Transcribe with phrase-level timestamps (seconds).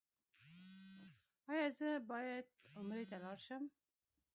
[1.51, 2.45] ایا زه باید
[2.77, 3.63] عمرې ته لاړ شم؟